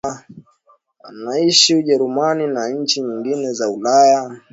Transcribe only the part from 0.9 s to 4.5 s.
wanaishi Ujerumani na nchi nyingine za Ulaya